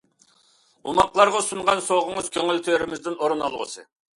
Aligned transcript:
ئوماقلارغا 0.91 1.43
سۇنغان 1.49 1.83
سوۋغىڭىز 1.91 2.33
كۆڭۈل 2.39 2.65
تۆرىمىزدىن 2.69 3.19
ئورۇن 3.23 3.45
ئالغۇسى! 3.49 3.89